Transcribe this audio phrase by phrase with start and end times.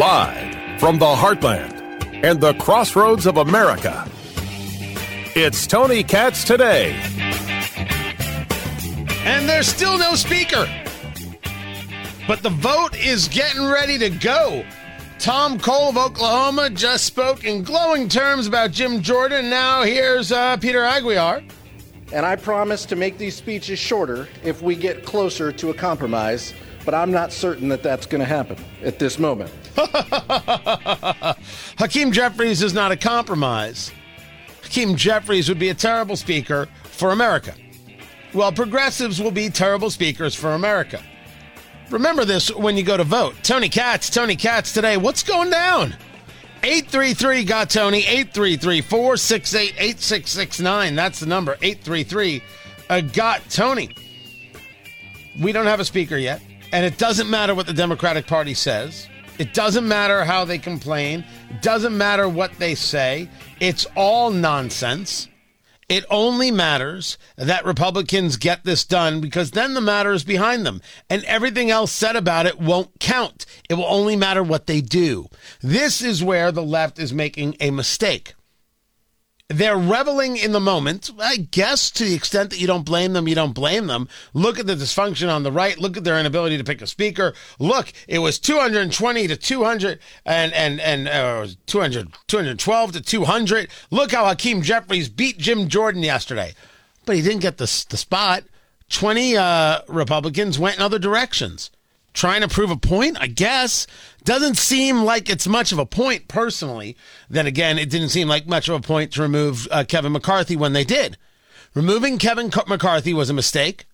[0.00, 4.10] Live from the heartland and the crossroads of America.
[5.36, 6.92] It's Tony Katz today.
[9.26, 10.66] And there's still no speaker.
[12.26, 14.64] But the vote is getting ready to go.
[15.18, 19.50] Tom Cole of Oklahoma just spoke in glowing terms about Jim Jordan.
[19.50, 21.42] Now here's uh, Peter Aguilar.
[22.14, 26.54] And I promise to make these speeches shorter if we get closer to a compromise,
[26.86, 29.52] but I'm not certain that that's going to happen at this moment.
[31.78, 33.92] Hakeem Jeffries is not a compromise.
[34.62, 37.54] Hakeem Jeffries would be a terrible speaker for America.
[38.32, 41.02] Well, progressives will be terrible speakers for America.
[41.90, 43.34] Remember this when you go to vote.
[43.42, 44.96] Tony Katz, Tony Katz today.
[44.96, 45.96] What's going down?
[46.62, 50.94] 833 got Tony, 833 468 8669.
[50.94, 52.42] That's the number, 833
[52.90, 53.94] uh, got Tony.
[55.40, 56.42] We don't have a speaker yet,
[56.72, 59.08] and it doesn't matter what the Democratic Party says.
[59.40, 61.24] It doesn't matter how they complain.
[61.48, 63.30] It doesn't matter what they say.
[63.58, 65.28] It's all nonsense.
[65.88, 70.82] It only matters that Republicans get this done because then the matter is behind them
[71.08, 73.46] and everything else said about it won't count.
[73.70, 75.28] It will only matter what they do.
[75.62, 78.34] This is where the left is making a mistake.
[79.50, 81.10] They're reveling in the moment.
[81.18, 84.08] I guess to the extent that you don't blame them, you don't blame them.
[84.32, 85.76] Look at the dysfunction on the right.
[85.76, 87.34] Look at their inability to pick a speaker.
[87.58, 93.68] Look, it was 220 to 200 and, and, and uh, 200, 212 to 200.
[93.90, 96.54] Look how Hakeem Jeffries beat Jim Jordan yesterday.
[97.04, 98.44] But he didn't get the, the spot.
[98.90, 101.72] 20 uh, Republicans went in other directions
[102.12, 103.86] trying to prove a point, I guess.
[104.24, 106.96] Doesn't seem like it's much of a point personally.
[107.28, 110.56] Then again, it didn't seem like much of a point to remove uh, Kevin McCarthy
[110.56, 111.16] when they did.
[111.74, 113.84] Removing Kevin McCarthy was a mistake.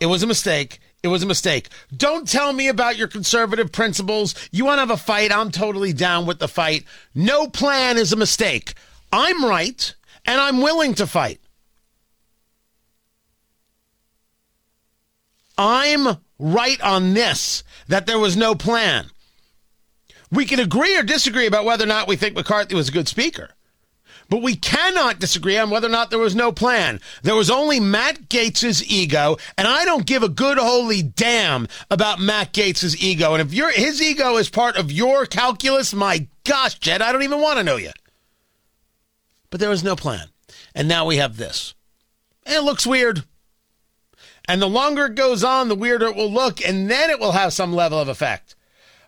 [0.00, 0.80] It was a mistake.
[1.02, 1.68] It was a mistake.
[1.96, 4.34] Don't tell me about your conservative principles.
[4.50, 5.30] You want to have a fight?
[5.30, 6.84] I'm totally down with the fight.
[7.14, 8.74] No plan is a mistake.
[9.12, 9.94] I'm right,
[10.26, 11.40] and I'm willing to fight.
[15.56, 19.06] I'm right on this that there was no plan.
[20.30, 23.08] We can agree or disagree about whether or not we think McCarthy was a good
[23.08, 23.50] speaker.
[24.30, 27.00] But we cannot disagree on whether or not there was no plan.
[27.22, 32.20] There was only Matt Gaetz's ego, and I don't give a good holy damn about
[32.20, 33.32] Matt Gaetz's ego.
[33.32, 37.22] And if your his ego is part of your calculus, my gosh, Jed, I don't
[37.22, 37.92] even want to know you.
[39.48, 40.28] But there was no plan.
[40.74, 41.74] And now we have this.
[42.44, 43.24] And it looks weird.
[44.48, 47.32] And the longer it goes on, the weirder it will look, and then it will
[47.32, 48.54] have some level of effect.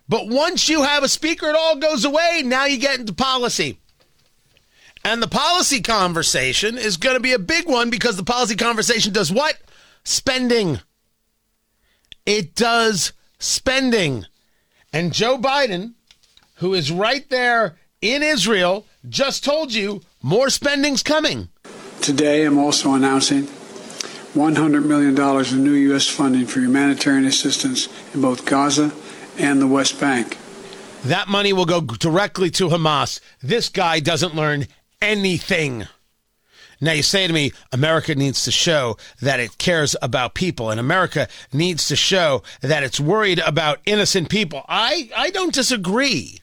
[0.07, 2.43] But once you have a speaker, it all goes away.
[2.45, 3.79] Now you get into policy.
[5.03, 9.13] And the policy conversation is going to be a big one because the policy conversation
[9.13, 9.57] does what?
[10.03, 10.79] Spending.
[12.25, 14.27] It does spending.
[14.93, 15.93] And Joe Biden,
[16.55, 21.49] who is right there in Israel, just told you more spending's coming.
[22.01, 23.47] Today, I'm also announcing
[24.33, 25.17] $100 million
[25.53, 26.07] in new U.S.
[26.07, 28.93] funding for humanitarian assistance in both Gaza
[29.37, 30.37] and the West Bank.
[31.03, 33.19] That money will go directly to Hamas.
[33.41, 34.67] This guy doesn't learn
[35.01, 35.87] anything.
[36.79, 40.79] Now you say to me, America needs to show that it cares about people, and
[40.79, 44.63] America needs to show that it's worried about innocent people.
[44.67, 46.40] I, I don't disagree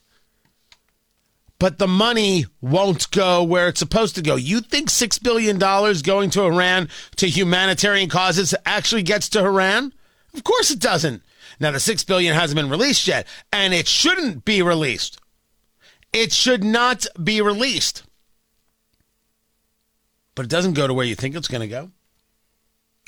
[1.58, 4.36] but the money won't go where it's supposed to go.
[4.36, 9.92] You think $6 billion going to Iran to humanitarian causes actually gets to Iran?
[10.34, 11.22] Of course it doesn't.
[11.60, 15.20] Now the 6 billion hasn't been released yet, and it shouldn't be released.
[16.12, 18.04] It should not be released.
[20.34, 21.90] But it doesn't go to where you think it's going to go.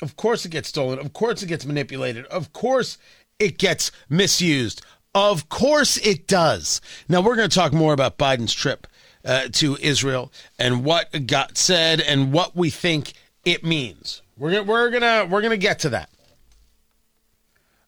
[0.01, 0.99] Of course it gets stolen.
[0.99, 2.25] Of course it gets manipulated.
[2.25, 2.97] Of course
[3.39, 4.81] it gets misused.
[5.13, 6.79] Of course it does.
[7.09, 8.87] Now we're going to talk more about Biden's trip
[9.25, 13.13] uh, to Israel and what got said and what we think
[13.43, 14.21] it means.
[14.37, 16.09] We're we're gonna we're gonna get to that.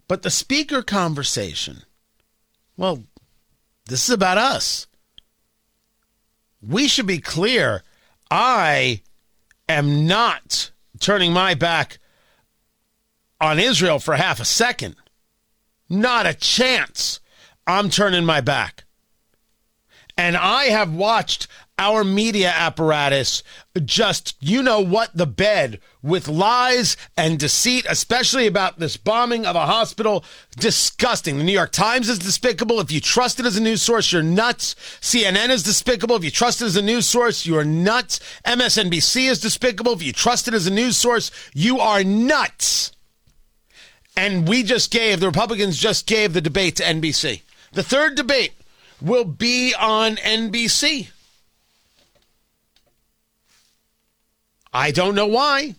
[0.08, 1.84] But the speaker conversation,
[2.78, 3.04] well,
[3.86, 4.88] this is about us.
[6.62, 7.84] We should be clear.
[8.30, 9.02] I
[9.68, 12.00] am not turning my back
[13.40, 14.96] on Israel for half a second.
[15.90, 17.20] Not a chance.
[17.68, 18.84] I'm turning my back.
[20.18, 21.48] And I have watched
[21.80, 23.42] our media apparatus
[23.84, 29.56] just, you know what, the bed with lies and deceit, especially about this bombing of
[29.56, 30.24] a hospital.
[30.56, 31.38] Disgusting.
[31.38, 32.80] The New York Times is despicable.
[32.80, 34.76] If you trust it as a news source, you're nuts.
[35.02, 36.16] CNN is despicable.
[36.16, 38.20] If you trust it as a news source, you're nuts.
[38.46, 39.94] MSNBC is despicable.
[39.94, 42.92] If you trust it as a news source, you are nuts.
[44.16, 47.42] And we just gave, the Republicans just gave the debate to NBC.
[47.72, 48.54] The third debate
[49.02, 51.10] will be on NBC.
[54.72, 55.76] I don't know why.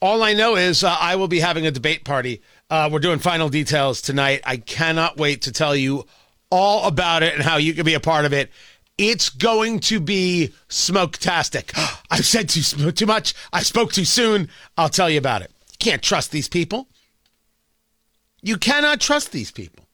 [0.00, 2.40] All I know is uh, I will be having a debate party.
[2.70, 4.42] Uh, we're doing final details tonight.
[4.44, 6.06] I cannot wait to tell you
[6.50, 8.50] all about it and how you can be a part of it.
[8.96, 11.72] It's going to be smoke-tastic.
[12.10, 13.34] I've said too, too much.
[13.52, 14.48] I spoke too soon.
[14.76, 15.50] I'll tell you about it.
[15.78, 16.88] can't trust these people.
[18.42, 19.86] You cannot trust these people.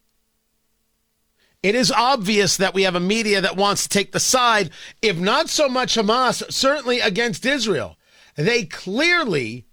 [1.62, 4.70] It is obvious that we have a media that wants to take the side,
[5.00, 7.96] if not so much Hamas, certainly against Israel.
[8.36, 9.64] They clearly,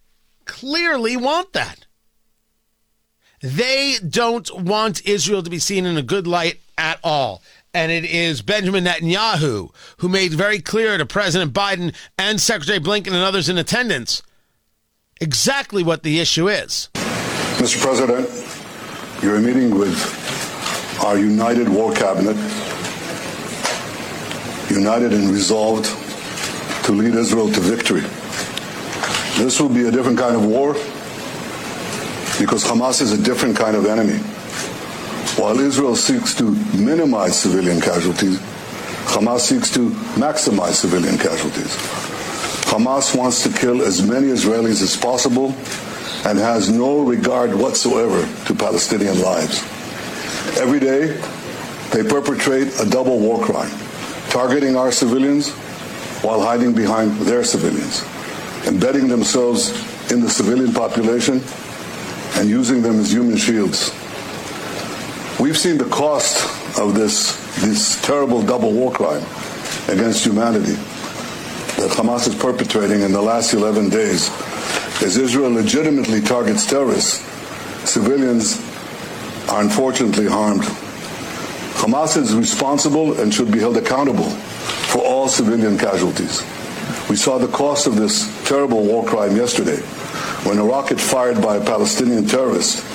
[0.45, 1.85] clearly want that.
[3.41, 7.41] They don't want Israel to be seen in a good light at all.
[7.73, 13.07] And it is Benjamin Netanyahu who made very clear to President Biden and Secretary Blinken
[13.07, 14.21] and others in attendance
[15.19, 16.89] exactly what the issue is.
[16.93, 17.81] Mr.
[17.81, 18.27] President,
[19.21, 19.95] you're meeting with
[21.03, 22.35] our united war cabinet,
[24.69, 25.85] united and resolved
[26.85, 28.01] to lead Israel to victory.
[29.37, 30.73] This will be a different kind of war
[32.39, 34.17] because Hamas is a different kind of enemy.
[35.37, 38.39] While Israel seeks to minimize civilian casualties,
[39.13, 41.75] Hamas seeks to maximize civilian casualties.
[42.71, 45.53] Hamas wants to kill as many Israelis as possible
[46.25, 49.61] and has no regard whatsoever to Palestinian lives.
[50.57, 51.19] Every day,
[51.91, 53.71] they perpetrate a double war crime,
[54.29, 55.51] targeting our civilians
[56.23, 58.05] while hiding behind their civilians
[58.65, 59.69] embedding themselves
[60.11, 61.41] in the civilian population
[62.35, 63.91] and using them as human shields.
[65.39, 66.37] We've seen the cost
[66.77, 69.23] of this, this terrible double war crime
[69.87, 70.73] against humanity
[71.77, 74.29] that Hamas is perpetrating in the last 11 days.
[75.03, 77.17] As Israel legitimately targets terrorists,
[77.89, 78.59] civilians
[79.49, 80.63] are unfortunately harmed.
[81.81, 84.29] Hamas is responsible and should be held accountable
[84.91, 86.43] for all civilian casualties.
[87.09, 89.81] We saw the cost of this terrible war crime yesterday
[90.45, 92.85] when a rocket fired by a Palestinian terrorist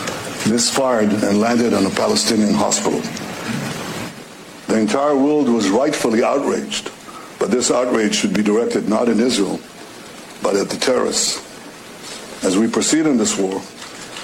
[0.48, 3.00] misfired and landed on a Palestinian hospital.
[4.68, 6.90] The entire world was rightfully outraged,
[7.38, 9.60] but this outrage should be directed not in Israel,
[10.42, 11.45] but at the terrorists.
[12.42, 13.60] As we proceed in this war,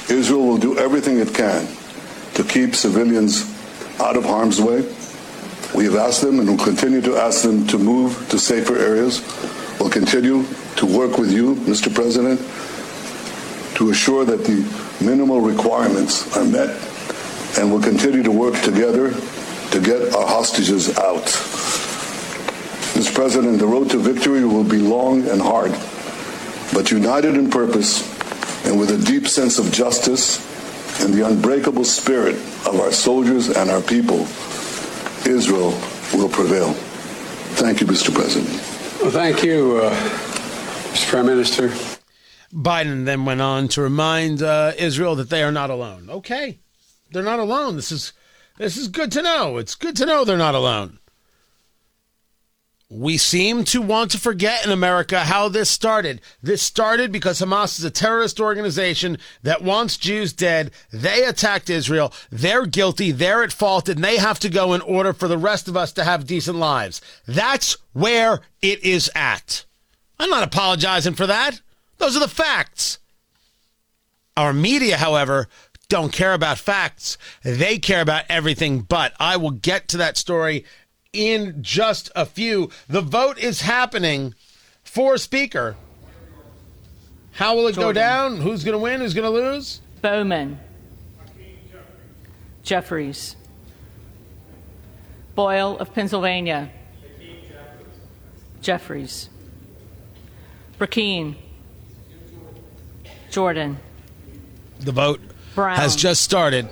[0.09, 1.67] Israel will do everything it can
[2.35, 3.45] to keep civilians
[4.01, 4.81] out of harm's way.
[5.75, 9.23] We have asked them and will continue to ask them to move to safer areas
[9.79, 10.45] We will continue
[10.77, 11.93] to work with you, Mr.
[11.93, 12.39] President,
[13.77, 14.63] to assure that the
[15.05, 16.71] minimal requirements are met
[17.59, 19.13] and we will continue to work together
[19.73, 21.25] to get our hostages out.
[22.95, 23.13] Mr.
[23.13, 25.73] President, the road to victory will be long and hard,
[26.73, 28.03] but united in purpose
[28.65, 30.41] and with a deep sense of justice
[31.03, 32.37] and the unbreakable spirit
[32.67, 34.21] of our soldiers and our people,
[35.27, 35.71] Israel
[36.15, 36.73] will prevail.
[37.55, 38.15] Thank you, Mr.
[38.15, 38.51] President.
[39.01, 39.91] Well, thank you, uh,
[40.93, 41.11] Mr.
[41.11, 41.69] Prime Minister.
[42.53, 46.09] Biden then went on to remind uh, Israel that they are not alone.
[46.11, 46.59] Okay,
[47.11, 47.77] they're not alone.
[47.77, 48.13] This is
[48.59, 49.57] this is good to know.
[49.57, 50.99] It's good to know they're not alone.
[52.95, 56.21] We seem to want to forget in America how this started.
[56.43, 60.73] This started because Hamas is a terrorist organization that wants Jews dead.
[60.93, 62.13] They attacked Israel.
[62.31, 63.11] They're guilty.
[63.11, 65.91] They're at fault, and they have to go in order for the rest of us
[65.93, 67.01] to have decent lives.
[67.27, 69.65] That's where it is at.
[70.19, 71.63] I'm not apologizing for that.
[71.97, 72.99] Those are the facts.
[74.37, 75.49] Our media, however,
[75.89, 77.17] don't care about facts.
[77.43, 79.15] They care about everything but.
[79.19, 80.65] I will get to that story
[81.13, 82.71] in just a few.
[82.89, 84.35] The vote is happening
[84.83, 85.77] for Speaker.
[87.33, 87.89] How will it Jordan.
[87.89, 88.37] go down?
[88.39, 89.01] Who's going to win?
[89.01, 89.81] Who's going to lose?
[90.01, 90.59] Bowman.
[92.63, 93.37] Jeffries.
[95.35, 96.71] Boyle of Pennsylvania.
[98.61, 99.29] Jeffries.
[100.79, 101.37] Brecheen.
[103.31, 103.79] Jordan.
[104.81, 105.21] The vote
[105.55, 105.77] Brown.
[105.77, 106.69] has just started.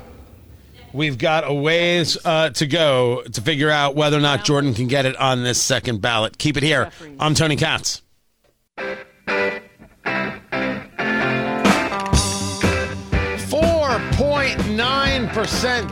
[0.93, 4.89] We've got a ways uh, to go to figure out whether or not Jordan can
[4.89, 6.37] get it on this second ballot.
[6.39, 6.91] Keep it here.
[7.19, 8.03] I'm Tony Katz.
[13.49, 15.91] Four point nine percent.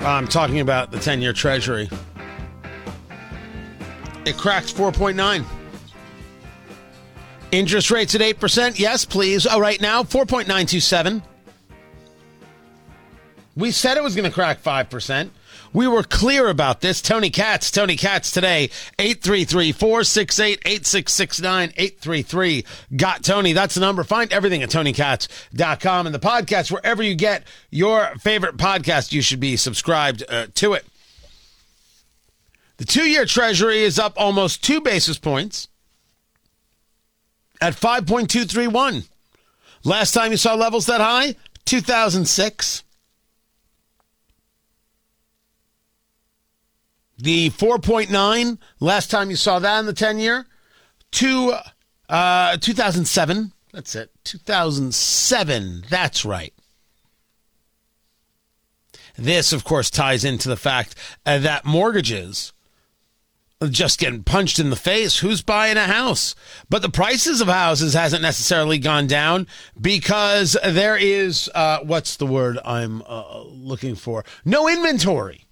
[0.00, 1.90] I'm talking about the 10 year Treasury.
[4.24, 5.44] It cracked 4.9.
[7.50, 8.78] Interest rates at 8%.
[8.78, 9.46] Yes, please.
[9.46, 11.22] Oh, right now, 4.927.
[13.58, 15.30] We said it was going to crack 5%.
[15.72, 17.02] We were clear about this.
[17.02, 22.64] Tony Katz, Tony Katz today, 833 468 8669 833
[22.96, 23.52] Got Tony.
[23.52, 24.04] That's the number.
[24.04, 29.40] Find everything at TonyKatz.com and the podcast, wherever you get your favorite podcast, you should
[29.40, 30.86] be subscribed uh, to it.
[32.76, 35.66] The two year treasury is up almost two basis points
[37.60, 39.08] at 5.231.
[39.82, 41.34] Last time you saw levels that high,
[41.64, 42.84] 2006.
[47.18, 50.46] The 4.9, last time you saw that in the 10 year,
[51.10, 51.54] two,
[52.08, 53.52] uh, 2007.
[53.72, 54.10] That's it.
[54.24, 55.84] 2007.
[55.90, 56.54] That's right.
[59.16, 60.94] This, of course, ties into the fact
[61.26, 62.52] uh, that mortgages
[63.68, 65.18] just getting punched in the face.
[65.18, 66.36] Who's buying a house?
[66.70, 69.48] But the prices of houses hasn't necessarily gone down
[69.80, 74.24] because there is uh, what's the word I'm uh, looking for?
[74.44, 75.47] No inventory.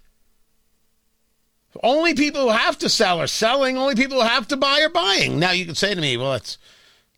[1.83, 3.77] Only people who have to sell are selling.
[3.77, 5.39] Only people who have to buy are buying.
[5.39, 6.59] Now you can say to me, well, that's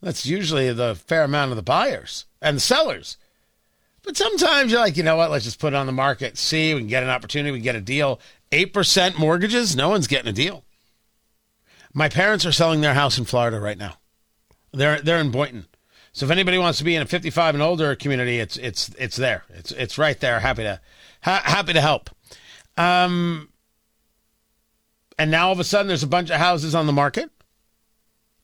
[0.01, 3.17] that's usually the fair amount of the buyers and the sellers.
[4.03, 5.29] But sometimes you're like, you know what?
[5.31, 7.63] Let's just put it on the market, see, we can get an opportunity, we can
[7.63, 8.19] get a deal.
[8.51, 10.63] Eight percent mortgages, no one's getting a deal.
[11.93, 13.95] My parents are selling their house in Florida right now.
[14.71, 15.65] They're they're in Boynton.
[16.11, 19.15] So if anybody wants to be in a 55 and older community, it's it's it's
[19.15, 19.43] there.
[19.49, 20.39] It's it's right there.
[20.39, 20.79] Happy to
[21.21, 22.09] ha- happy to help.
[22.77, 23.49] Um,
[25.19, 27.29] and now all of a sudden there's a bunch of houses on the market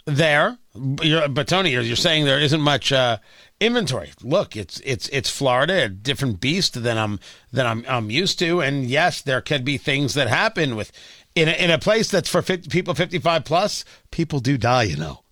[0.05, 0.57] there.
[1.01, 3.17] You're, but Tony, you're, you're saying there isn't much uh,
[3.59, 4.11] inventory.
[4.21, 7.19] Look, it's it's it's Florida, a different beast than I'm
[7.51, 8.61] than I'm I'm used to.
[8.61, 10.91] And yes, there could be things that happen with
[11.33, 13.85] in a, in a place that's for 50, people 55 plus.
[14.11, 15.23] People do die, you know.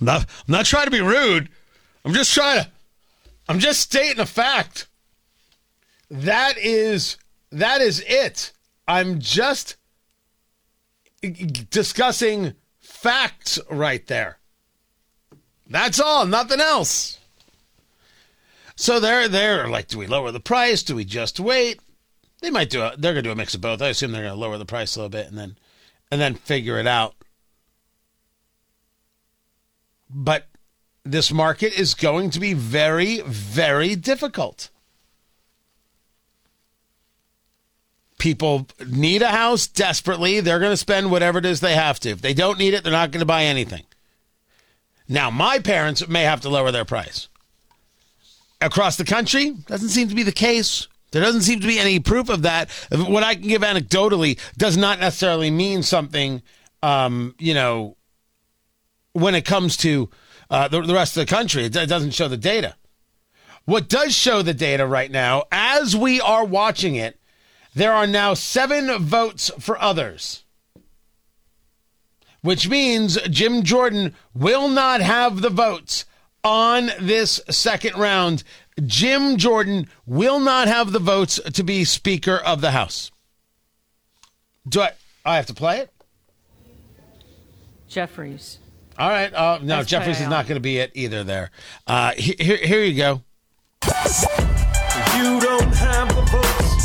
[0.00, 1.50] I'm not I'm not trying to be rude.
[2.04, 2.70] I'm just trying to.
[3.48, 4.86] I'm just stating a fact.
[6.10, 7.18] That is
[7.52, 8.52] that is it.
[8.86, 9.76] I'm just
[11.20, 14.38] discussing facts right there.
[15.66, 17.18] That's all, nothing else.
[18.76, 20.82] So they're they're like, do we lower the price?
[20.82, 21.80] Do we just wait?
[22.40, 23.82] They might do a they're gonna do a mix of both.
[23.82, 25.58] I assume they're gonna lower the price a little bit and then
[26.10, 27.14] and then figure it out.
[30.08, 30.46] But
[31.04, 34.70] this market is going to be very, very difficult.
[38.18, 40.40] People need a house desperately.
[40.40, 42.10] They're going to spend whatever it is they have to.
[42.10, 43.84] If they don't need it, they're not going to buy anything.
[45.08, 47.28] Now, my parents may have to lower their price.
[48.60, 50.88] Across the country, doesn't seem to be the case.
[51.12, 52.70] There doesn't seem to be any proof of that.
[52.90, 56.42] What I can give anecdotally does not necessarily mean something,
[56.82, 57.96] um, you know,
[59.12, 60.10] when it comes to
[60.50, 61.64] uh, the, the rest of the country.
[61.64, 62.74] It doesn't show the data.
[63.64, 67.18] What does show the data right now, as we are watching it,
[67.78, 70.42] there are now seven votes for others,
[72.42, 76.04] which means Jim Jordan will not have the votes
[76.42, 78.42] on this second round.
[78.84, 83.12] Jim Jordan will not have the votes to be Speaker of the House.
[84.68, 84.90] Do I?
[85.24, 85.92] I have to play it.
[87.88, 88.58] Jeffries.
[88.98, 89.32] All right.
[89.32, 91.22] Uh, no, Let's Jeffries is it not going to be it either.
[91.22, 91.50] There.
[91.86, 93.22] Uh, he- here, here you go.
[95.16, 96.77] You don't have the votes.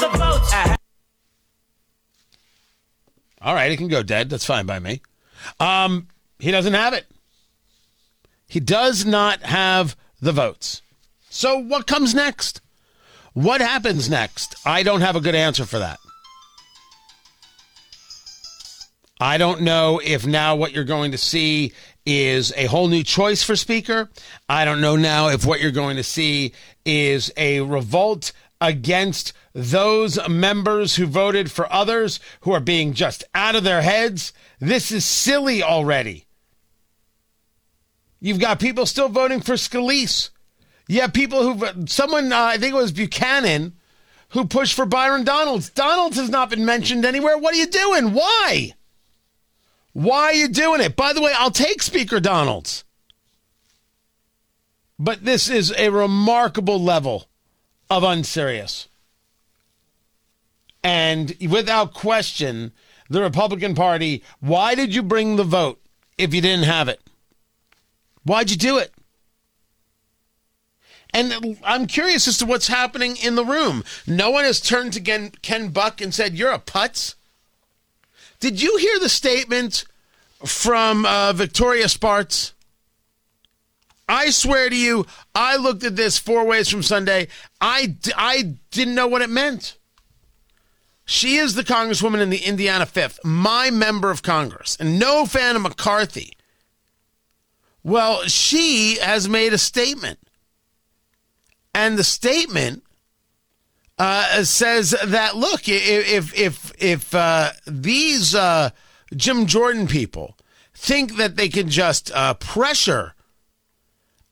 [0.00, 0.54] The votes.
[3.42, 4.30] All right, it can go dead.
[4.30, 5.02] That's fine by me.
[5.58, 7.06] Um, he doesn't have it.
[8.46, 10.80] He does not have the votes.
[11.28, 12.62] So what comes next?
[13.34, 14.56] What happens next?
[14.64, 15.98] I don't have a good answer for that.
[19.20, 21.72] I don't know if now what you're going to see
[22.06, 24.08] is a whole new choice for Speaker.
[24.48, 26.52] I don't know now if what you're going to see
[26.86, 33.56] is a revolt against those members who voted for others who are being just out
[33.56, 34.32] of their heads.
[34.60, 36.26] This is silly already.
[38.20, 40.30] You've got people still voting for Scalise.
[40.88, 43.74] You have people who, someone, uh, I think it was Buchanan,
[44.30, 45.70] who pushed for Byron Donalds.
[45.70, 47.38] Donalds has not been mentioned anywhere.
[47.38, 48.12] What are you doing?
[48.12, 48.74] Why?
[49.92, 50.96] Why are you doing it?
[50.96, 52.84] By the way, I'll take Speaker Donalds.
[54.98, 57.29] But this is a remarkable level
[57.90, 58.88] of unserious.
[60.82, 62.72] And without question,
[63.10, 65.80] the Republican Party, why did you bring the vote
[66.16, 67.00] if you didn't have it?
[68.24, 68.94] Why'd you do it?
[71.12, 73.82] And I'm curious as to what's happening in the room.
[74.06, 77.16] No one has turned to Ken, Buck and said, You're a putz.
[78.38, 79.84] Did you hear the statement
[80.46, 82.54] from uh, Victoria Spartz?
[84.10, 87.28] I swear to you, I looked at this four ways from Sunday.
[87.60, 89.78] I, I didn't know what it meant.
[91.04, 95.54] She is the congresswoman in the Indiana 5th, my member of Congress, and no fan
[95.54, 96.36] of McCarthy.
[97.84, 100.18] Well, she has made a statement.
[101.72, 102.82] And the statement
[103.96, 108.70] uh, says that look, if if if uh, these uh,
[109.14, 110.36] Jim Jordan people
[110.74, 113.14] think that they can just uh, pressure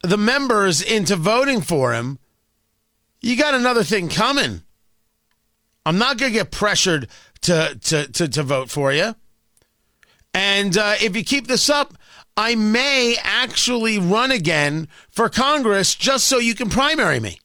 [0.03, 2.19] the members into voting for him,
[3.21, 4.61] you got another thing coming.
[5.85, 7.07] I'm not going to get pressured
[7.41, 9.15] to, to, to, to, vote for you.
[10.33, 11.93] And uh, if you keep this up,
[12.37, 17.39] I may actually run again for Congress just so you can primary me.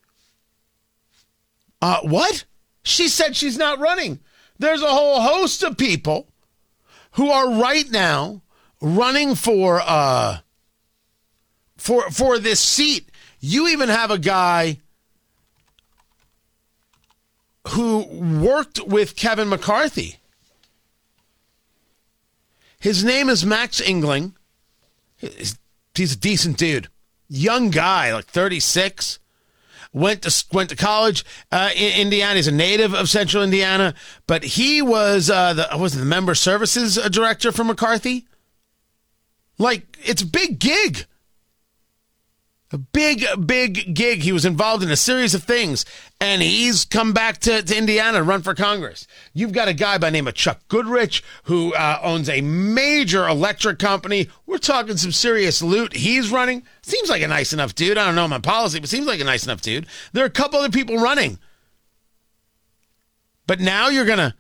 [1.80, 2.44] Uh, what?
[2.82, 4.20] She said she's not running.
[4.58, 6.28] There's a whole host of people
[7.12, 8.42] who are right now
[8.80, 10.38] running for uh
[11.84, 13.10] for for this seat.
[13.40, 14.78] You even have a guy
[17.68, 20.16] who worked with Kevin McCarthy.
[22.78, 24.34] His name is Max Engling.
[25.18, 26.88] He's a decent dude.
[27.28, 29.18] Young guy, like 36.
[29.92, 32.36] Went to went to college uh, in Indiana.
[32.36, 33.94] He's a native of Central Indiana,
[34.26, 38.26] but he was uh, the was the member services director for McCarthy.
[39.58, 41.06] Like it's a big gig.
[42.78, 44.22] Big, big gig.
[44.22, 45.84] He was involved in a series of things,
[46.20, 49.06] and he's come back to, to Indiana to run for Congress.
[49.32, 53.78] You've got a guy by name of Chuck Goodrich who uh, owns a major electric
[53.78, 54.28] company.
[54.46, 55.94] We're talking some serious loot.
[55.94, 56.64] He's running.
[56.82, 57.98] Seems like a nice enough dude.
[57.98, 59.86] I don't know my policy, but seems like a nice enough dude.
[60.12, 61.38] There are a couple other people running.
[63.46, 64.34] But now you're gonna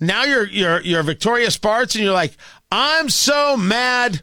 [0.00, 2.36] now you're you're you're Victoria Spartz and you're like,
[2.70, 4.22] I'm so mad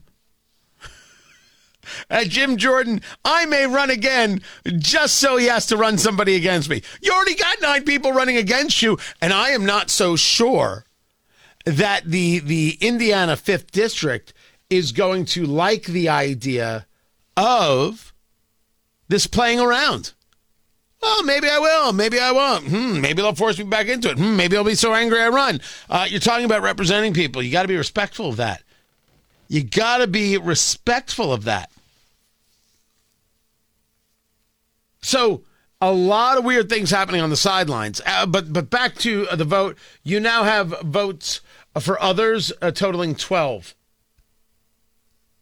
[2.10, 4.42] at Jim Jordan, I may run again
[4.78, 6.82] just so he has to run somebody against me.
[7.02, 10.86] You already got nine people running against you, and I am not so sure
[11.66, 14.34] that the the Indiana 5th district
[14.70, 16.86] is going to like the idea
[17.38, 18.14] of
[19.08, 20.14] this playing around.
[21.02, 21.94] Well, maybe I will.
[21.94, 22.68] Maybe I won't.
[22.68, 24.18] Hmm, maybe they'll force me back into it.
[24.18, 25.60] Hmm, maybe I'll be so angry I run.
[25.90, 27.42] Uh, you're talking about representing people.
[27.42, 28.62] You got to be respectful of that.
[29.48, 31.72] You got to be respectful of that.
[35.02, 35.44] So
[35.82, 38.02] a lot of weird things happening on the sidelines.
[38.06, 39.78] Uh, but but back to uh, the vote.
[40.04, 41.42] You now have votes
[41.80, 43.74] for others uh, totaling 12.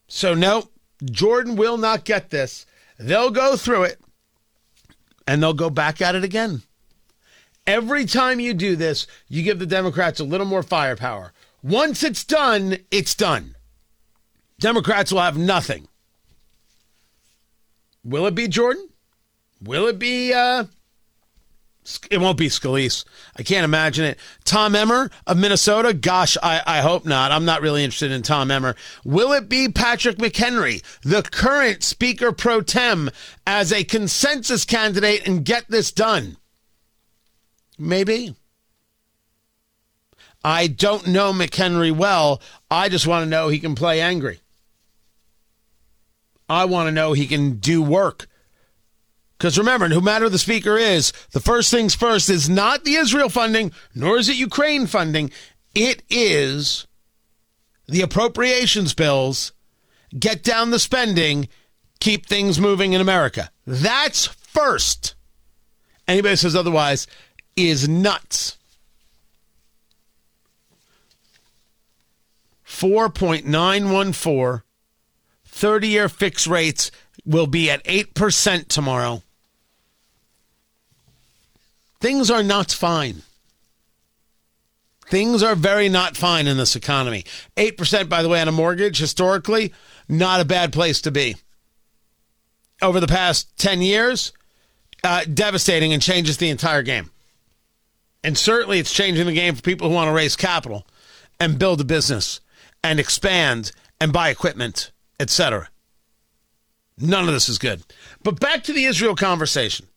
[0.08, 0.70] So no,
[1.04, 2.66] Jordan will not get this.
[2.98, 4.00] They'll go through it
[5.28, 6.64] and they'll go back at it again.
[7.68, 11.34] Every time you do this, you give the Democrats a little more firepower.
[11.62, 13.56] Once it's done, it's done.
[14.60, 15.88] Democrats will have nothing.
[18.04, 18.90] Will it be Jordan?
[19.62, 20.34] Will it be?
[20.34, 20.66] Uh,
[22.12, 23.04] it won't be Scalise.
[23.36, 24.20] I can't imagine it.
[24.46, 25.94] Tom Emmer of Minnesota?
[25.94, 27.32] Gosh, I, I hope not.
[27.32, 28.76] I'm not really interested in Tom Emmer.
[29.04, 33.10] Will it be Patrick McHenry, the current Speaker pro tem,
[33.48, 36.38] as a consensus candidate and get this done?
[37.78, 38.36] Maybe.
[40.44, 42.42] I don't know McHenry well.
[42.70, 44.40] I just want to know he can play angry.
[46.48, 48.28] I want to know he can do work.
[49.40, 53.30] Because remember, no matter the speaker is, the first things first is not the Israel
[53.30, 55.32] funding, nor is it Ukraine funding.
[55.74, 56.86] It is
[57.88, 59.54] the appropriations bills,
[60.18, 61.48] get down the spending,
[62.02, 63.50] keep things moving in America.
[63.66, 65.16] That's first.
[66.06, 67.08] Anybody says otherwise
[67.56, 68.58] is nuts.
[72.66, 74.64] 4.914
[75.46, 76.92] 30 year fixed rates
[77.26, 79.24] will be at 8% tomorrow.
[82.00, 83.24] Things are not fine.
[85.08, 87.26] Things are very not fine in this economy.
[87.58, 89.74] 8%, by the way, on a mortgage, historically,
[90.08, 91.36] not a bad place to be.
[92.82, 94.32] Over the past 10 years,
[95.04, 97.10] uh, devastating and changes the entire game.
[98.24, 100.86] And certainly it's changing the game for people who want to raise capital
[101.40, 102.40] and build a business
[102.84, 105.70] and expand and buy equipment, etc.
[106.98, 107.84] None of this is good.
[108.24, 109.88] But back to the Israel conversation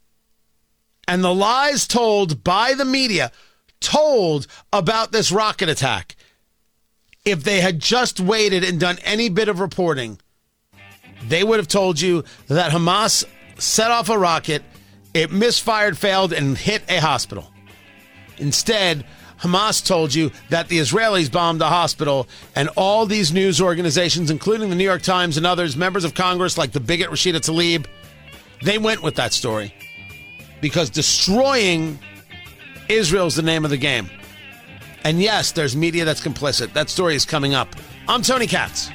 [1.09, 3.33] and the lies told by the media
[3.81, 6.17] told about this rocket attack.
[7.25, 10.19] If they had just waited and done any bit of reporting,
[11.29, 13.25] they would have told you that Hamas
[13.59, 14.63] set off a rocket,
[15.15, 17.53] it misfired, failed, and hit a hospital.
[18.39, 19.05] Instead,
[19.41, 24.71] Hamas told you that the Israelis bombed a hospital, and all these news organizations, including
[24.71, 27.87] the New York Times and others, members of Congress like the bigot Rashida Tlaib,
[28.63, 29.75] they went with that story
[30.63, 31.99] because destroying
[32.89, 34.09] Israel is the name of the game.
[35.05, 36.73] And yes, there's media that's complicit.
[36.73, 37.69] That story is coming up.
[38.09, 38.89] I'm Tony Katz.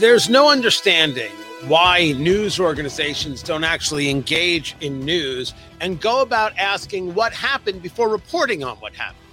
[0.00, 1.30] There's no understanding
[1.68, 8.08] why news organizations don't actually engage in news and go about asking what happened before
[8.08, 9.23] reporting on what happened.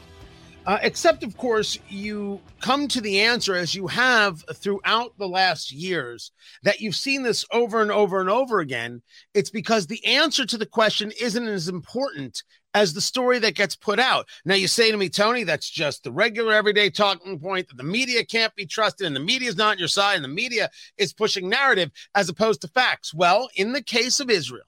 [0.65, 5.71] Uh, except, of course, you come to the answer as you have throughout the last
[5.71, 9.01] years that you've seen this over and over and over again.
[9.33, 12.43] It's because the answer to the question isn't as important
[12.75, 14.29] as the story that gets put out.
[14.45, 17.83] Now, you say to me, Tony, that's just the regular everyday talking point that the
[17.83, 20.69] media can't be trusted and the media is not on your side and the media
[20.97, 23.13] is pushing narrative as opposed to facts.
[23.13, 24.63] Well, in the case of Israel,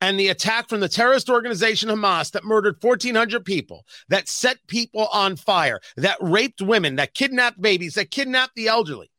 [0.00, 5.06] and the attack from the terrorist organization Hamas that murdered 1,400 people, that set people
[5.06, 9.10] on fire, that raped women, that kidnapped babies, that kidnapped the elderly.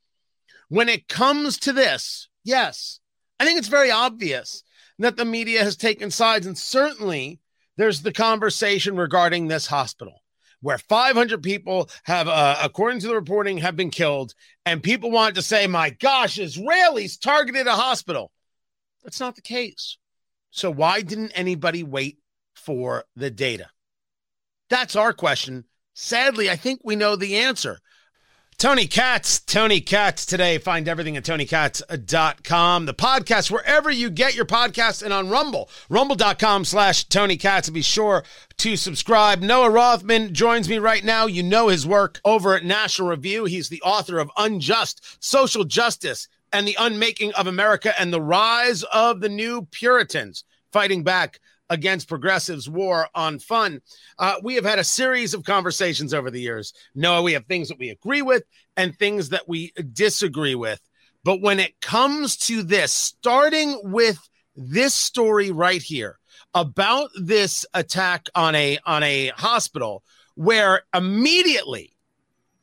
[0.69, 2.99] When it comes to this, yes,
[3.39, 4.63] I think it's very obvious
[4.99, 6.45] that the media has taken sides.
[6.45, 7.39] And certainly
[7.77, 10.21] there's the conversation regarding this hospital
[10.61, 14.33] where 500 people have, uh, according to the reporting, have been killed.
[14.65, 18.31] And people want to say, my gosh, Israelis targeted a hospital.
[19.03, 19.97] That's not the case.
[20.55, 22.19] So why didn't anybody wait
[22.53, 23.67] for the data?
[24.69, 25.65] That's our question.
[25.93, 27.79] Sadly, I think we know the answer.
[28.57, 30.57] Tony Katz, Tony Katz today.
[30.57, 32.85] Find everything at tonykatz.com.
[32.85, 37.69] The podcast, wherever you get your podcast, and on Rumble, rumble.com slash Tony Katz.
[37.69, 38.23] Be sure
[38.55, 39.41] to subscribe.
[39.41, 41.25] Noah Rothman joins me right now.
[41.25, 43.43] You know his work over at National Review.
[43.43, 48.83] He's the author of Unjust Social Justice and the Unmaking of America and the Rise
[48.83, 53.81] of the New Puritans, fighting back against progressives' war on fun.
[54.19, 56.73] Uh, we have had a series of conversations over the years.
[56.95, 58.43] Noah, we have things that we agree with
[58.77, 60.79] and things that we disagree with.
[61.25, 64.17] But when it comes to this, starting with
[64.55, 66.19] this story right here
[66.53, 70.03] about this attack on a on a hospital,
[70.35, 71.94] where immediately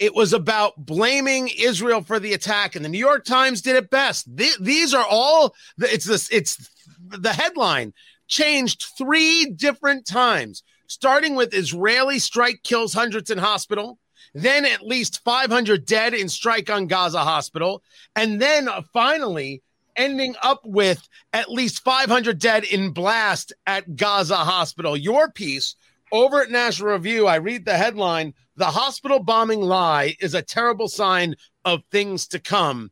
[0.03, 3.89] it was about blaming Israel for the attack, and the New York Times did it
[3.89, 4.27] best.
[4.37, 6.69] Th- these are all it's this it's
[7.09, 7.95] the headline
[8.27, 14.01] changed three different times, starting with Israeli strike kills hundreds in hospital,
[14.35, 17.81] then at least 500 dead in strike on Gaza hospital,
[18.17, 19.63] and then uh, finally
[19.95, 24.97] ending up with at least 500 dead in blast at Gaza hospital.
[24.97, 25.77] Your piece
[26.11, 30.89] over at National Review, I read the headline The hospital bombing lie is a terrible
[30.89, 32.91] sign of things to come.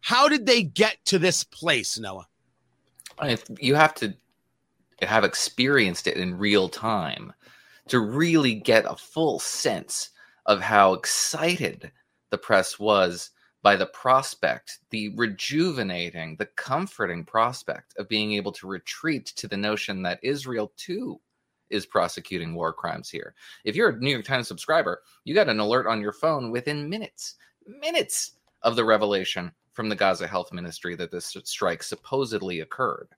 [0.00, 2.26] How did they get to this place, Noah?
[3.60, 4.14] You have to
[5.02, 7.32] have experienced it in real time
[7.88, 10.10] to really get a full sense
[10.46, 11.92] of how excited
[12.30, 13.30] the press was
[13.62, 19.56] by the prospect, the rejuvenating, the comforting prospect of being able to retreat to the
[19.56, 21.20] notion that Israel too
[21.70, 23.34] is prosecuting war crimes here.
[23.64, 26.88] If you're a New York Times subscriber, you got an alert on your phone within
[26.88, 33.08] minutes, minutes of the revelation from the Gaza Health Ministry that this strike supposedly occurred.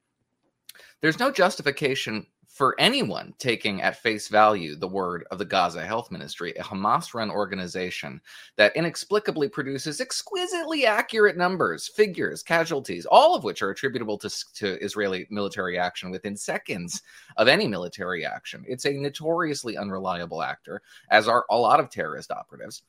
[1.00, 2.26] There's no justification
[2.58, 7.14] for anyone taking at face value the word of the Gaza Health Ministry, a Hamas
[7.14, 8.20] run organization
[8.56, 14.76] that inexplicably produces exquisitely accurate numbers, figures, casualties, all of which are attributable to, to
[14.84, 17.02] Israeli military action within seconds
[17.36, 18.64] of any military action.
[18.66, 22.82] It's a notoriously unreliable actor, as are a lot of terrorist operatives.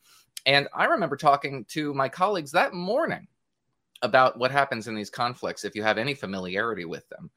[0.48, 3.28] And I remember talking to my colleagues that morning
[4.02, 7.30] about what happens in these conflicts if you have any familiarity with them.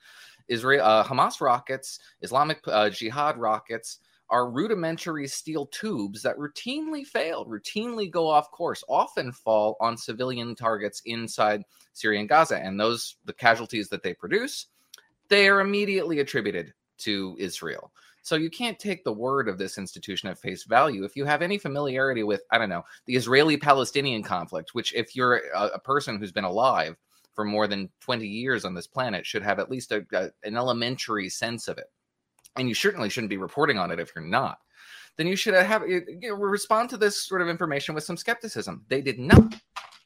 [0.48, 3.98] Israel uh, Hamas rockets, Islamic uh, Jihad rockets
[4.32, 10.54] are rudimentary steel tubes that routinely fail, routinely go off course, often fall on civilian
[10.54, 12.58] targets inside Syria and Gaza.
[12.58, 14.68] And those, the casualties that they produce,
[15.28, 17.92] they are immediately attributed to Israel.
[18.22, 21.04] So you can't take the word of this institution at face value.
[21.04, 25.14] If you have any familiarity with, I don't know, the Israeli Palestinian conflict, which, if
[25.14, 26.96] you're a, a person who's been alive
[27.34, 30.56] for more than 20 years on this planet should have at least a, a, an
[30.56, 31.90] elementary sense of it.
[32.56, 34.58] And you certainly shouldn't be reporting on it if you're not.
[35.16, 38.84] Then you should have you know, respond to this sort of information with some skepticism.
[38.88, 39.54] They did not.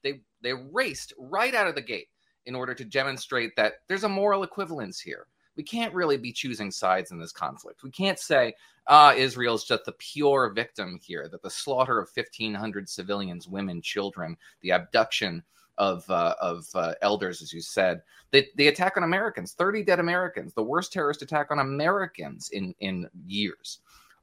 [0.02, 2.08] They they raced right out of the gate
[2.44, 5.26] in order to demonstrate that there's a moral equivalence here.
[5.56, 7.82] We can't really be choosing sides in this conflict.
[7.82, 8.54] We can't say,
[8.88, 14.36] ah, Israel's just the pure victim here, that the slaughter of 1,500 civilians, women, children,
[14.60, 15.42] the abduction
[15.78, 18.02] of uh, of uh, elders, as you said.
[18.32, 22.74] The, the attack on Americans, 30 dead Americans, the worst terrorist attack on Americans in
[22.80, 23.78] in years.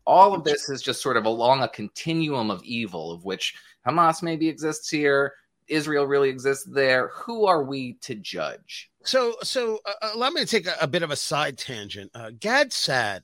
[0.05, 3.55] All of this is just sort of along a continuum of evil, of which
[3.87, 5.33] Hamas maybe exists here,
[5.67, 7.09] Israel really exists there.
[7.09, 8.91] Who are we to judge?
[9.03, 12.11] So, so uh, allow me to take a, a, bit of a side tangent.
[12.13, 13.23] Uh, Gad Saad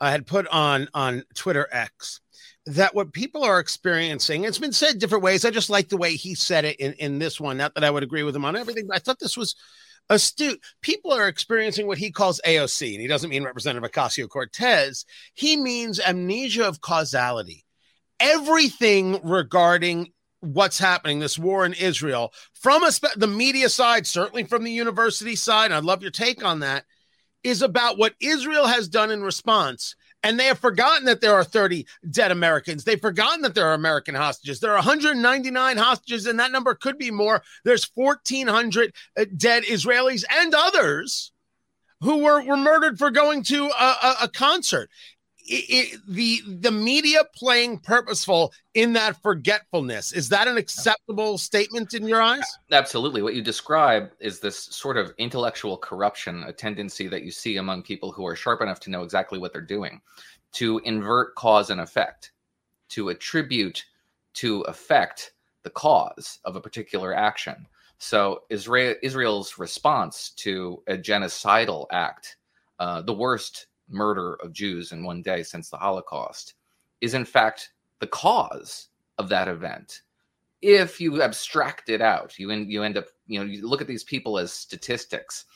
[0.00, 2.20] uh, had put on on Twitter X
[2.66, 5.44] that what people are experiencing, it's been said different ways.
[5.44, 7.56] I just like the way he said it in, in this one.
[7.56, 9.56] Not that I would agree with him on everything, but I thought this was
[10.08, 10.60] astute.
[10.80, 15.04] People are experiencing what he calls AOC, and he doesn't mean Representative Ocasio Cortez.
[15.34, 17.64] He means amnesia of causality.
[18.20, 24.44] Everything regarding what's happening, this war in Israel, from a spe- the media side, certainly
[24.44, 26.84] from the university side, I'd love your take on that,
[27.42, 29.96] is about what Israel has done in response.
[30.22, 32.84] And they have forgotten that there are 30 dead Americans.
[32.84, 34.60] They've forgotten that there are American hostages.
[34.60, 37.42] There are 199 hostages, and that number could be more.
[37.64, 41.32] There's 1,400 uh, dead Israelis and others
[42.02, 44.90] who were, were murdered for going to a, a, a concert
[45.44, 50.12] it, the the media playing purposeful in that forgetfulness.
[50.12, 52.44] Is that an acceptable statement in your eyes?
[52.70, 53.22] Absolutely.
[53.22, 57.82] What you describe is this sort of intellectual corruption a tendency that you see among
[57.82, 60.00] people who are sharp enough to know exactly what they're doing
[60.52, 62.32] to invert cause and effect
[62.90, 63.84] to attribute
[64.34, 67.66] to effect the cause of a particular action.
[67.98, 72.36] So israel israel's response to a genocidal act
[72.78, 76.54] uh, the worst murder of Jews in one day since the Holocaust
[77.00, 80.02] is in fact the cause of that event.
[80.62, 84.04] If you abstract it out, you you end up, you know, you look at these
[84.04, 85.46] people as statistics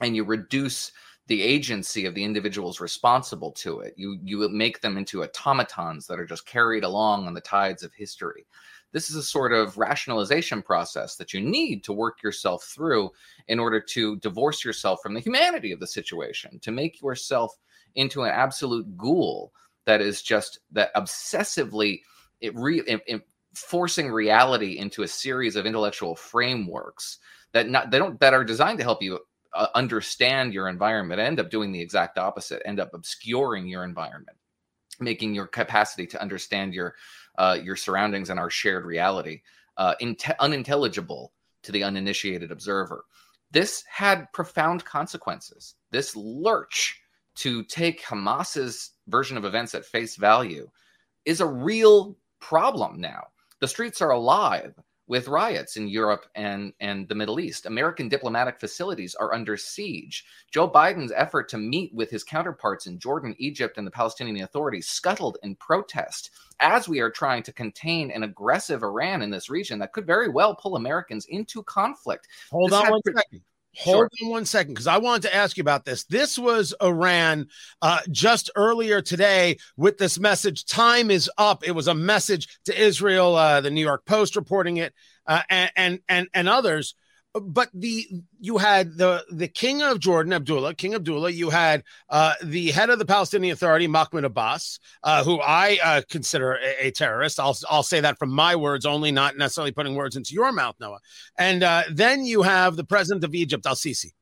[0.00, 0.92] and you reduce
[1.28, 3.94] the agency of the individuals responsible to it.
[3.96, 7.92] You you make them into automatons that are just carried along on the tides of
[7.94, 8.46] history.
[8.92, 13.10] This is a sort of rationalization process that you need to work yourself through
[13.46, 17.56] in order to divorce yourself from the humanity of the situation, to make yourself
[17.94, 19.52] into an absolute ghoul
[19.86, 22.00] that is just that obsessively
[22.40, 23.22] it re it, it,
[23.54, 27.18] forcing reality into a series of intellectual frameworks
[27.52, 29.18] that not they don't that are designed to help you
[29.54, 34.36] uh, understand your environment end up doing the exact opposite end up obscuring your environment
[35.00, 36.94] making your capacity to understand your
[37.38, 39.40] uh, your surroundings and our shared reality
[39.76, 39.94] uh,
[40.40, 43.04] unintelligible to the uninitiated observer.
[43.50, 45.74] This had profound consequences.
[45.90, 46.99] This lurch
[47.36, 50.68] to take Hamas's version of events at face value
[51.24, 53.24] is a real problem now.
[53.60, 54.74] The streets are alive
[55.10, 57.66] with riots in Europe and, and the Middle East.
[57.66, 60.24] American diplomatic facilities are under siege.
[60.52, 64.86] Joe Biden's effort to meet with his counterparts in Jordan, Egypt, and the Palestinian authorities
[64.86, 69.80] scuttled in protest as we are trying to contain an aggressive Iran in this region
[69.80, 72.28] that could very well pull Americans into conflict.
[72.52, 73.42] Hold this on one second.
[73.76, 74.10] Hold sure.
[74.24, 76.04] on one second, because I wanted to ask you about this.
[76.04, 77.46] This was Iran
[77.80, 81.62] uh, just earlier today with this message time is up.
[81.64, 84.92] It was a message to Israel, uh, the New York Post reporting it,
[85.26, 86.94] uh, and, and, and, and others
[87.34, 88.06] but the
[88.40, 91.30] you had the the king of Jordan, Abdullah, King Abdullah.
[91.30, 96.02] You had uh, the head of the Palestinian Authority, Mahmoud Abbas, uh, who I uh,
[96.08, 97.38] consider a, a, terrorist.
[97.38, 100.74] I'll I'll say that from my words only, not necessarily putting words into your mouth,
[100.80, 100.98] Noah.
[101.38, 104.12] And uh, then you have the president of Egypt, Al Sisi.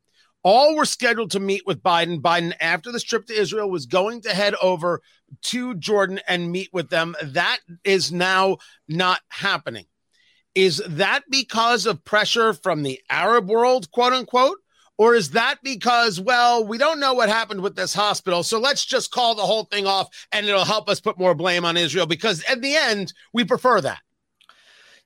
[0.43, 2.21] All were scheduled to meet with Biden.
[2.21, 5.01] Biden, after this trip to Israel, was going to head over
[5.43, 7.17] to Jordan and meet with them.
[7.23, 9.87] That is now not happening.
[10.55, 14.59] Is that because of pressure from the Arab world, quote unquote?
[14.99, 18.85] Or is that because, well, we don't know what happened with this hospital, so let's
[18.85, 22.07] just call the whole thing off and it'll help us put more blame on Israel?
[22.07, 24.01] Because at the end, we prefer that.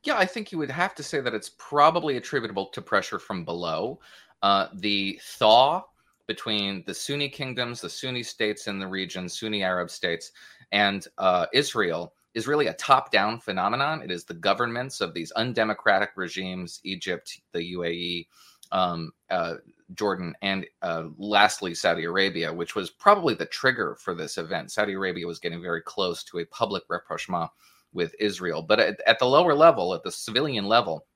[0.02, 3.44] Yeah, I think you would have to say that it's probably attributable to pressure from
[3.44, 4.00] below.
[4.40, 5.82] Uh, the thaw
[6.26, 10.32] between the Sunni kingdoms, the Sunni states in the region, Sunni Arab states,
[10.72, 14.02] and uh, Israel is really a top down phenomenon.
[14.02, 18.26] It is the governments of these undemocratic regimes, Egypt, the UAE,
[18.72, 19.56] um, uh,
[19.94, 24.72] Jordan, and uh, lastly, Saudi Arabia, which was probably the trigger for this event.
[24.72, 27.50] Saudi Arabia was getting very close to a public rapprochement
[27.92, 28.62] with Israel.
[28.62, 31.06] But at, at the lower level, at the civilian level,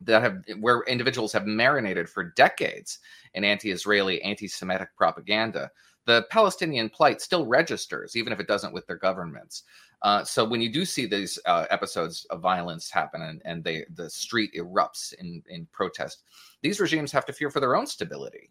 [0.00, 2.98] that have where individuals have marinated for decades
[3.34, 5.70] in anti-Israeli, anti-Semitic propaganda,
[6.06, 9.62] the Palestinian plight still registers, even if it doesn't with their governments.
[10.02, 13.84] Uh, so when you do see these uh, episodes of violence happen and, and they
[13.94, 16.24] the street erupts in, in protest,
[16.60, 18.50] these regimes have to fear for their own stability.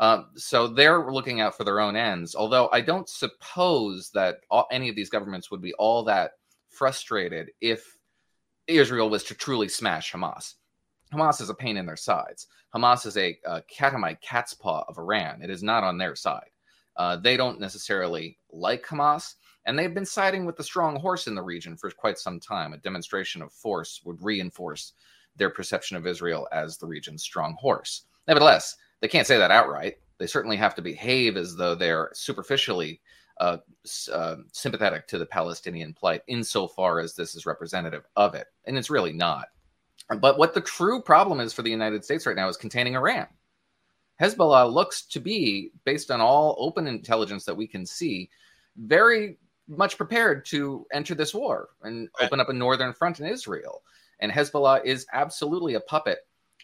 [0.00, 2.34] Um, so they're looking out for their own ends.
[2.34, 6.32] Although I don't suppose that all, any of these governments would be all that
[6.68, 7.96] frustrated if
[8.66, 10.54] Israel was to truly smash Hamas.
[11.12, 12.48] Hamas is a pain in their sides.
[12.74, 15.42] Hamas is a, a catamite cat's paw of Iran.
[15.42, 16.50] It is not on their side.
[16.96, 19.34] Uh, they don't necessarily like Hamas,
[19.68, 22.72] and they've been siding with the strong horse in the region for quite some time.
[22.72, 24.94] A demonstration of force would reinforce
[25.36, 28.06] their perception of Israel as the region's strong horse.
[28.26, 29.98] Nevertheless, They can't say that outright.
[30.18, 33.00] They certainly have to behave as though they're superficially
[33.40, 33.58] uh,
[34.12, 38.48] uh, sympathetic to the Palestinian plight, insofar as this is representative of it.
[38.64, 39.46] And it's really not.
[40.20, 43.28] But what the true problem is for the United States right now is containing Iran.
[44.20, 48.28] Hezbollah looks to be, based on all open intelligence that we can see,
[48.76, 52.26] very much prepared to enter this war and right.
[52.26, 53.82] open up a northern front in Israel.
[54.20, 56.20] And Hezbollah is absolutely a puppet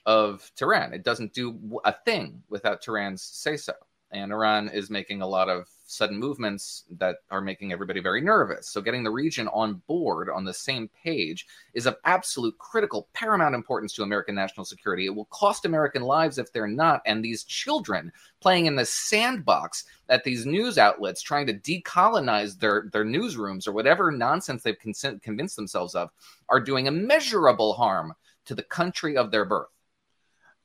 [0.06, 0.92] of Tehran.
[0.92, 3.74] It doesn't do a thing without Tehran's say so.
[4.14, 8.68] And Iran is making a lot of sudden movements that are making everybody very nervous.
[8.68, 13.56] So, getting the region on board on the same page is of absolute critical, paramount
[13.56, 15.06] importance to American national security.
[15.06, 17.02] It will cost American lives if they're not.
[17.06, 22.88] And these children playing in the sandbox at these news outlets, trying to decolonize their,
[22.92, 26.10] their newsrooms or whatever nonsense they've con- convinced themselves of,
[26.48, 29.66] are doing immeasurable harm to the country of their birth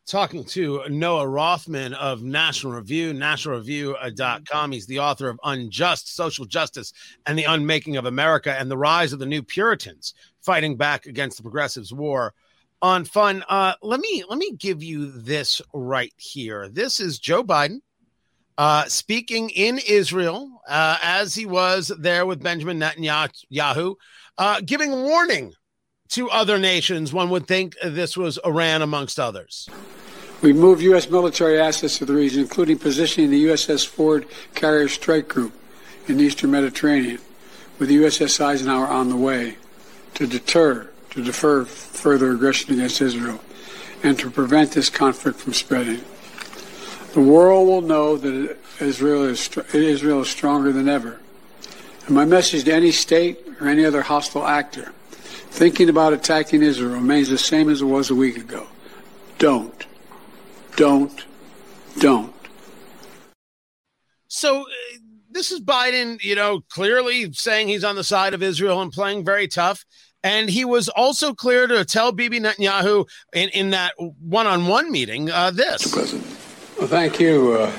[0.10, 4.72] talking to Noah Rothman of National Review, nationalreview.com.
[4.72, 6.92] He's the author of Unjust Social Justice
[7.28, 11.38] and the Unmaking of America and the Rise of the New Puritans Fighting Back Against
[11.38, 12.34] the Progressives War
[12.82, 13.44] on Fun.
[13.48, 16.68] Uh, let me let me give you this right here.
[16.70, 17.82] This is Joe Biden
[18.58, 23.96] uh, speaking in Israel uh, as he was there with Benjamin Netanyahu,
[24.40, 25.54] uh, giving warning
[26.10, 27.14] to other nations.
[27.14, 29.70] One would think this was Iran amongst others.
[30.42, 31.10] We moved U.S.
[31.10, 35.54] military assets to the region, including positioning the USS Ford Carrier Strike Group
[36.08, 37.20] in the eastern Mediterranean,
[37.78, 39.58] with the USS Eisenhower on the way
[40.16, 43.40] to deter, to defer further aggression against Israel,
[44.02, 46.02] and to prevent this conflict from spreading.
[47.14, 51.20] The world will know that Israel is, Israel is stronger than ever.
[52.06, 54.94] And my message to any state or any other hostile actor
[55.50, 58.68] thinking about attacking Israel remains the same as it was a week ago.
[59.38, 59.86] Don't
[60.80, 61.26] don't,
[62.00, 62.34] don't.
[64.30, 64.66] So uh,
[65.30, 69.26] this is Biden, you know, clearly saying he's on the side of Israel and playing
[69.26, 69.84] very tough.
[70.24, 74.90] And he was also clear to tell Bibi Netanyahu in, in that one on one
[74.90, 75.84] meeting uh, this.
[75.84, 75.94] Mr.
[75.94, 76.28] President.
[76.78, 77.72] Well, thank you, uh,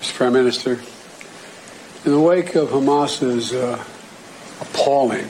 [0.00, 0.14] Mr.
[0.14, 0.80] Prime Minister.
[2.04, 3.84] In the wake of Hamas's uh,
[4.60, 5.28] appalling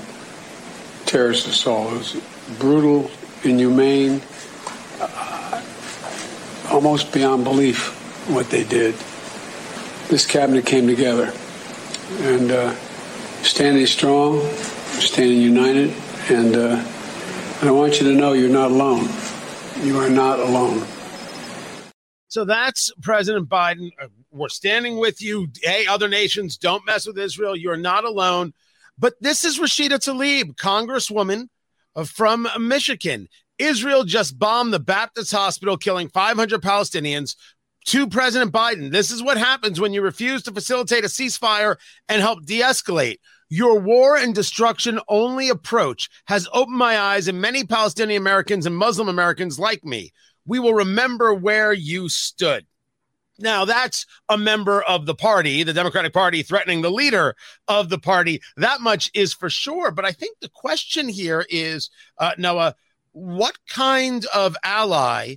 [1.11, 2.23] terrorist assault, it was
[2.61, 3.11] brutal,
[3.43, 4.23] inhumane,
[6.71, 8.95] almost beyond belief what they did.
[10.09, 11.33] This cabinet came together
[12.21, 12.75] and uh,
[13.43, 14.41] standing strong,
[15.01, 15.93] standing united,
[16.29, 16.85] and, uh,
[17.61, 19.09] and I want you to know you're not alone.
[19.83, 20.87] You are not alone.
[22.29, 23.91] So that's President Biden.
[24.01, 25.49] Uh, we're standing with you.
[25.61, 27.57] Hey, other nations, don't mess with Israel.
[27.57, 28.53] You're not alone.
[29.01, 31.49] But this is Rashida Tlaib, Congresswoman
[31.97, 33.29] uh, from Michigan.
[33.59, 37.35] Israel just bombed the Baptist hospital, killing 500 Palestinians.
[37.87, 41.77] To President Biden, this is what happens when you refuse to facilitate a ceasefire
[42.11, 43.17] and help de escalate.
[43.49, 48.77] Your war and destruction only approach has opened my eyes and many Palestinian Americans and
[48.77, 50.13] Muslim Americans like me.
[50.45, 52.67] We will remember where you stood.
[53.41, 57.35] Now, that's a member of the party, the Democratic Party, threatening the leader
[57.69, 58.41] of the party.
[58.57, 59.91] That much is for sure.
[59.91, 62.75] But I think the question here is, uh, Noah,
[63.13, 65.37] what kind of ally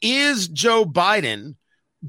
[0.00, 1.56] is Joe Biden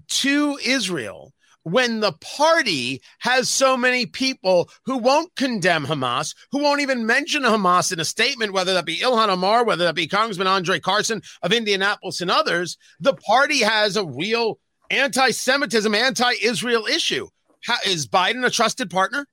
[0.08, 6.82] to Israel when the party has so many people who won't condemn Hamas, who won't
[6.82, 10.48] even mention Hamas in a statement, whether that be Ilhan Omar, whether that be Congressman
[10.48, 12.78] Andre Carson of Indianapolis and others?
[13.00, 14.60] The party has a real
[14.94, 17.28] anti Semitism, anti Israel issue.
[17.64, 19.28] How, is Biden a trusted partner?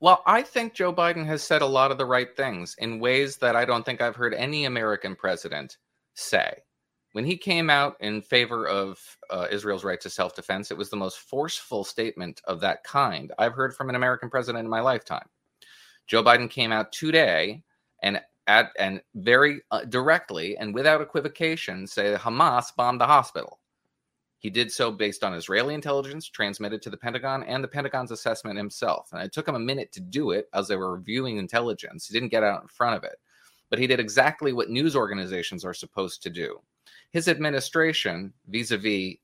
[0.00, 3.36] Well, I think Joe Biden has said a lot of the right things in ways
[3.36, 5.76] that I don't think I've heard any American president
[6.14, 6.54] say.
[7.12, 8.98] When he came out in favor of
[9.30, 13.32] uh, Israel's right to self defense, it was the most forceful statement of that kind
[13.38, 15.28] I've heard from an American president in my lifetime.
[16.06, 17.62] Joe Biden came out today
[18.02, 23.60] and at and very uh, directly and without equivocation say Hamas bombed the hospital.
[24.42, 28.56] He did so based on Israeli intelligence transmitted to the Pentagon and the Pentagon's assessment
[28.56, 29.08] himself.
[29.12, 32.08] And it took him a minute to do it as they were reviewing intelligence.
[32.08, 33.20] He didn't get out in front of it,
[33.70, 36.60] but he did exactly what news organizations are supposed to do.
[37.12, 39.14] His administration, vis a vis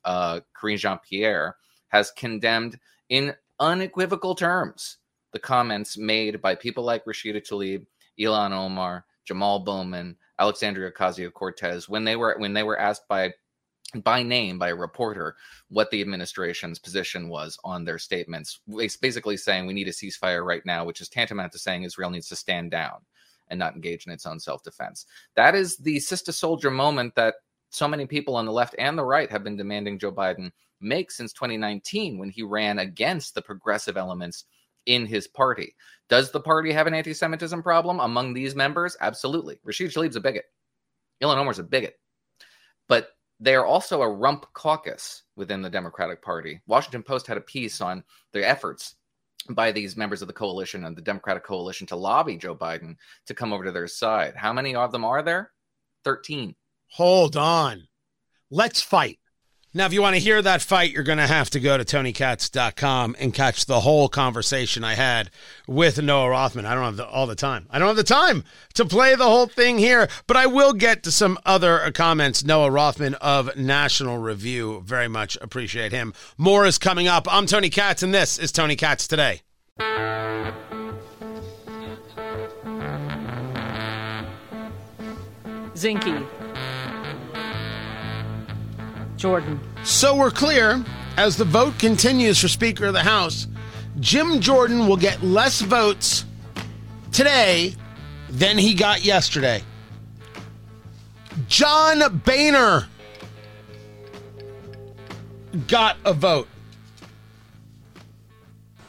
[0.54, 1.56] Karine Jean Pierre,
[1.88, 4.98] has condemned in unequivocal terms
[5.32, 7.84] the comments made by people like Rashida Tlaib,
[8.20, 13.32] Ilhan Omar, Jamal Bowman, Alexandria Ocasio Cortez when they were when they were asked by
[14.04, 15.36] by name by a reporter
[15.68, 18.60] what the administration's position was on their statements,
[19.00, 22.28] basically saying we need a ceasefire right now, which is tantamount to saying Israel needs
[22.28, 22.98] to stand down
[23.48, 25.06] and not engage in its own self defense.
[25.36, 27.36] That is the Sister Souljah moment that
[27.70, 31.10] so many people on the left and the right have been demanding Joe Biden make
[31.10, 34.44] since 2019 when he ran against the progressive elements
[34.86, 35.74] in his party.
[36.08, 38.96] Does the party have an anti Semitism problem among these members?
[39.00, 39.58] Absolutely.
[39.64, 40.44] Rashid Tlaib's a bigot.
[41.22, 41.98] Ilhan Omar's a bigot.
[42.86, 43.10] But
[43.40, 46.60] they are also a rump caucus within the Democratic Party.
[46.66, 48.96] Washington Post had a piece on the efforts
[49.50, 53.34] by these members of the coalition and the Democratic coalition to lobby Joe Biden to
[53.34, 54.34] come over to their side.
[54.36, 55.52] How many of them are there?
[56.04, 56.54] 13.
[56.92, 57.86] Hold on.
[58.50, 59.18] Let's fight.
[59.78, 61.84] Now, if you want to hear that fight, you're going to have to go to
[61.84, 65.30] TonyKatz.com and catch the whole conversation I had
[65.68, 66.66] with Noah Rothman.
[66.66, 67.68] I don't have the, all the time.
[67.70, 68.42] I don't have the time
[68.74, 72.42] to play the whole thing here, but I will get to some other comments.
[72.42, 74.82] Noah Rothman of National Review.
[74.84, 76.12] Very much appreciate him.
[76.36, 77.32] More is coming up.
[77.32, 79.42] I'm Tony Katz, and this is Tony Katz Today.
[85.76, 86.26] Zinke.
[89.16, 89.60] Jordan.
[89.84, 90.84] So we're clear
[91.16, 93.48] as the vote continues for Speaker of the House,
[94.00, 96.24] Jim Jordan will get less votes
[97.10, 97.74] today
[98.28, 99.62] than he got yesterday.
[101.48, 102.86] John Boehner
[105.66, 106.48] got a vote.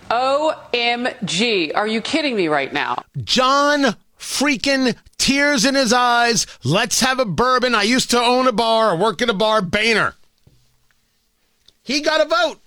[0.09, 1.71] OMG.
[1.75, 3.03] Are you kidding me right now?
[3.23, 6.47] John freaking tears in his eyes.
[6.63, 7.75] Let's have a bourbon.
[7.75, 9.61] I used to own a bar or work at a bar.
[9.61, 10.15] Boehner.
[11.89, 12.61] He got a vote.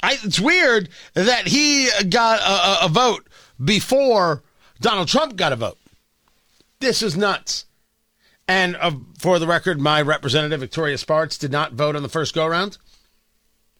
[0.00, 3.26] I, it's weird that he got a, a, a vote
[3.62, 4.44] before
[4.80, 5.76] Donald Trump got a vote.
[6.78, 7.66] This is nuts.
[8.46, 12.32] And uh, for the record, my representative Victoria Spartz did not vote on the first
[12.32, 12.78] go round.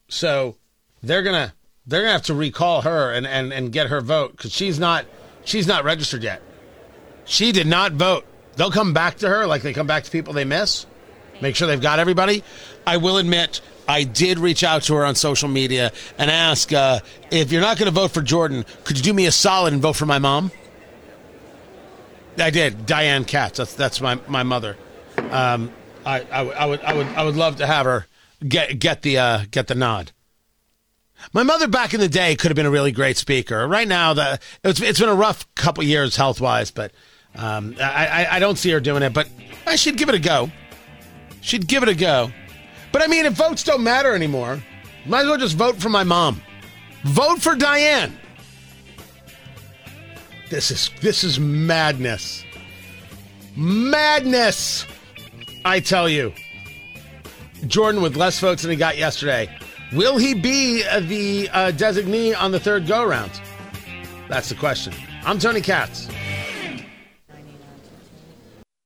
[0.08, 0.56] So
[1.04, 1.54] they're gonna
[1.86, 5.04] they're gonna have to recall her and and, and get her vote because she's not
[5.44, 6.42] she's not registered yet.
[7.26, 8.26] She did not vote.
[8.56, 10.86] They'll come back to her like they come back to people they miss.
[11.40, 12.42] Make sure they've got everybody.
[12.86, 17.00] I will admit I did reach out to her on social media and ask uh,
[17.30, 19.82] if you're not going to vote for Jordan, could you do me a solid and
[19.82, 20.50] vote for my mom?
[22.38, 22.86] I did.
[22.86, 23.58] Diane Katz.
[23.58, 24.76] That's that's my my mother.
[25.30, 25.70] Um,
[26.04, 28.06] I, I, I would I would I would love to have her
[28.46, 30.12] get get the uh, get the nod.
[31.32, 33.66] My mother back in the day could have been a really great speaker.
[33.66, 36.92] Right now, the it's it's been a rough couple years health wise, but
[37.34, 39.12] um, I, I I don't see her doing it.
[39.12, 39.28] But
[39.66, 40.50] I should give it a go.
[41.44, 42.32] She'd give it a go.
[42.90, 44.62] But I mean, if votes don't matter anymore,
[45.04, 46.40] might as well just vote for my mom.
[47.04, 48.18] Vote for Diane.
[50.48, 52.44] This is this is madness.
[53.56, 54.86] Madness.
[55.66, 56.32] I tell you.
[57.66, 59.54] Jordan with less votes than he got yesterday.
[59.92, 63.32] Will he be uh, the uh, designee on the third go round?
[64.30, 64.94] That's the question.
[65.24, 66.08] I'm Tony Katz.